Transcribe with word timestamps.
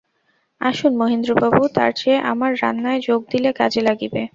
আসুন 0.61 0.91
মহীন্দ্রবাবু, 0.95 1.61
তার 1.75 1.91
চেয়ে 1.95 2.19
আমার 2.31 2.51
রান্নায় 2.61 3.01
যোগ 3.01 3.21
দিলে 3.31 3.49
কাজে 3.59 3.81
লাগিবে। 3.81 4.21